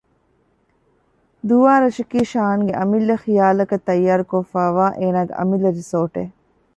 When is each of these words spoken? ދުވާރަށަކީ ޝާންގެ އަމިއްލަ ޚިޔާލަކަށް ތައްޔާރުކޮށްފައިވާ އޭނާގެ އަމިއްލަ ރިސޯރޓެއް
ދުވާރަށަކީ 1.47 2.19
ޝާންގެ 2.31 2.73
އަމިއްލަ 2.79 3.15
ޚިޔާލަކަށް 3.23 3.85
ތައްޔާރުކޮށްފައިވާ 3.87 4.85
އޭނާގެ 4.99 5.33
އަމިއްލަ 5.39 5.69
ރިސޯރޓެއް 5.79 6.33